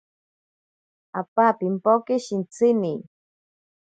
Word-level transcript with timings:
Apa 1.19 1.47
pimpoke 1.59 2.15
shintsini. 2.25 2.93